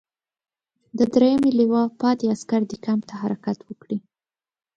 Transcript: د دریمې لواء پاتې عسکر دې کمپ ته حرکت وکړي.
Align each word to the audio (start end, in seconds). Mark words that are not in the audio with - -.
د 0.97 0.99
دریمې 1.13 1.51
لواء 1.59 1.87
پاتې 2.01 2.25
عسکر 2.33 2.61
دې 2.69 2.77
کمپ 2.85 3.01
ته 3.09 3.15
حرکت 3.21 3.57
وکړي. 3.63 3.97